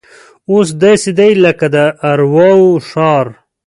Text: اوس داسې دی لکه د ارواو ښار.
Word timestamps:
اوس 0.51 0.67
داسې 0.83 1.11
دی 1.19 1.31
لکه 1.43 1.65
د 1.73 1.77
ارواو 2.11 2.61
ښار. 2.89 3.25